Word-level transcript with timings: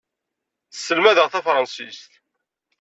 Tesselmad-aɣ 0.71 1.27
tafransist. 1.29 2.11